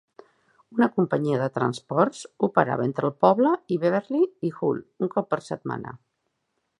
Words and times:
Una 0.75 0.87
companyia 0.93 1.41
de 1.41 1.49
transports 1.57 2.23
operava 2.47 2.87
entre 2.91 3.07
el 3.09 3.13
poble 3.27 3.53
i 3.75 3.79
Beverley 3.85 4.49
i 4.49 4.51
Hull 4.57 4.81
un 5.07 5.13
cop 5.17 5.33
per 5.35 5.43
setmana. 5.53 5.95